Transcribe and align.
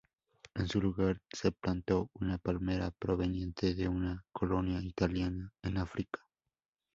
En 0.55 0.67
su 0.67 0.81
lugar 0.81 1.21
se 1.31 1.51
plantó 1.51 2.09
una 2.15 2.39
palmera 2.39 2.89
proveniente 2.89 3.75
de 3.75 3.87
una 3.87 4.25
colonia 4.31 4.81
italiana 4.81 5.51
en 5.61 5.77
África. 5.77 6.25